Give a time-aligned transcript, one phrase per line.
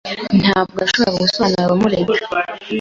[0.41, 2.11] Ntabwo yari gushobora gusobanurira abamurega,